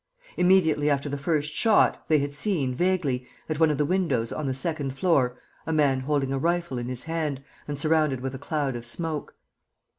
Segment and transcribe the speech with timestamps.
[0.35, 4.47] Immediately after the first shot, they had seen, vaguely, at one of the windows on
[4.47, 8.39] the second floor, a man holding a rifle in his hand and surrounded with a
[8.39, 9.35] cloud of smoke.